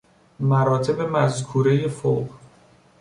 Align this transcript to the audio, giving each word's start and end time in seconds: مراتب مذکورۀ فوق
مراتب 0.49 0.97
مذکورۀ 1.13 1.77
فوق 1.97 2.29